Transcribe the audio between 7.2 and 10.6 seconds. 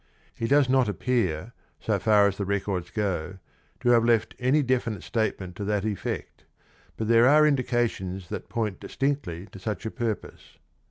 are indications that point distinctly to such a purpose.